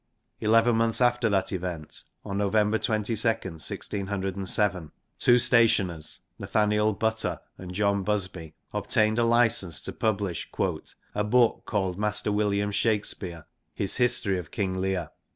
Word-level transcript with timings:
Eleven 0.39 0.75
months 0.77 0.99
after 0.99 1.29
that 1.29 1.51
event, 1.51 2.05
on 2.25 2.39
November 2.39 2.79
22, 2.79 3.11
1607, 3.13 4.91
two 5.19 5.37
stationers, 5.37 6.21
Nathaniel 6.39 6.93
Butter 6.93 7.39
and 7.59 7.71
John 7.75 8.01
Busby, 8.01 8.55
obtained 8.73 9.19
a 9.19 9.23
license 9.23 9.79
to 9.81 9.93
publish 9.93 10.49
*a 11.13 11.23
booke 11.23 11.65
called 11.67 11.99
Master 11.99 12.31
William 12.31 12.71
Shakespeare, 12.71 13.45
his 13.75 13.93
f 13.97 13.97
history 13.97 14.39
of 14.39 14.49
King 14.49 14.81
Lear.' 14.81 15.11